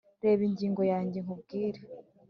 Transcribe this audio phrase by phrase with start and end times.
[0.23, 1.79] reba ingingo ya nge nkubwire